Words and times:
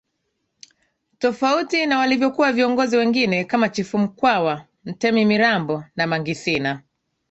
tofauti 1.19 1.85
na 1.85 1.97
walivyokuwa 1.97 2.51
viongozi 2.51 2.97
wengine 2.97 3.43
kama 3.43 3.69
Chifu 3.69 3.97
Mkwawa 3.97 4.65
Mtemi 4.85 5.25
Mirambo 5.25 5.83
and 5.97 6.09
Mangi 6.09 6.33
Sina 6.35 6.81